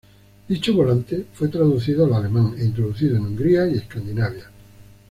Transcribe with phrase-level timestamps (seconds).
[0.47, 4.49] Dicho volante fue traducido al alemán e introducido en Hungría y Escandinavia.